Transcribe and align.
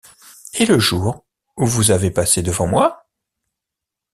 Et 0.55 0.65
le 0.65 0.79
jour 0.79 1.25
où 1.57 1.65
vous 1.67 1.91
avez 1.91 2.09
passé 2.09 2.41
devant 2.41 2.65
moi? 2.65 3.05